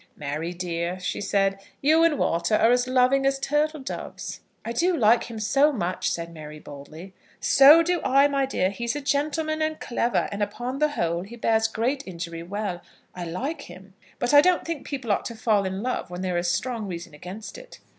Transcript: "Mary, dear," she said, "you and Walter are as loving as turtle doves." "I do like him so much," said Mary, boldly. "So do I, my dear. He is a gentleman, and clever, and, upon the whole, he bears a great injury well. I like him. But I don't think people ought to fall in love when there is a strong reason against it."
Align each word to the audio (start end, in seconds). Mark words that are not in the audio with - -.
"Mary, 0.15 0.51
dear," 0.51 0.99
she 0.99 1.21
said, 1.21 1.59
"you 1.79 2.03
and 2.03 2.17
Walter 2.17 2.55
are 2.55 2.71
as 2.71 2.87
loving 2.87 3.23
as 3.23 3.37
turtle 3.37 3.79
doves." 3.81 4.39
"I 4.65 4.71
do 4.71 4.97
like 4.97 5.25
him 5.25 5.39
so 5.39 5.71
much," 5.71 6.09
said 6.09 6.33
Mary, 6.33 6.57
boldly. 6.57 7.13
"So 7.39 7.83
do 7.83 8.01
I, 8.03 8.27
my 8.27 8.47
dear. 8.47 8.71
He 8.71 8.85
is 8.85 8.95
a 8.95 9.01
gentleman, 9.01 9.61
and 9.61 9.79
clever, 9.79 10.27
and, 10.31 10.41
upon 10.41 10.79
the 10.79 10.89
whole, 10.93 11.21
he 11.21 11.35
bears 11.35 11.69
a 11.69 11.73
great 11.73 12.01
injury 12.07 12.41
well. 12.41 12.81
I 13.13 13.25
like 13.25 13.61
him. 13.69 13.93
But 14.17 14.33
I 14.33 14.41
don't 14.41 14.65
think 14.65 14.87
people 14.87 15.11
ought 15.11 15.25
to 15.25 15.35
fall 15.35 15.65
in 15.65 15.83
love 15.83 16.09
when 16.09 16.23
there 16.23 16.39
is 16.39 16.47
a 16.47 16.51
strong 16.55 16.87
reason 16.87 17.13
against 17.13 17.59
it." 17.59 17.79